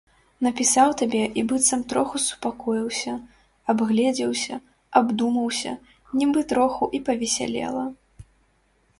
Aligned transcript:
Напісаў 0.45 0.89
табе 0.99 1.19
і 1.41 1.41
быццам 1.49 1.81
троху 1.91 2.21
супакоіўся, 2.27 3.13
абгледзеўся, 3.73 4.57
абдумаўся, 5.01 5.73
нібы 6.23 6.41
троху 6.55 6.89
і 6.99 7.03
павесялела. 7.11 7.83